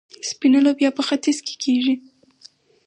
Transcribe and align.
سپینه 0.29 0.59
لوبیا 0.65 0.89
په 0.97 1.03
ختیځ 1.07 1.37
کې 1.45 1.55
کیږي. 1.63 1.95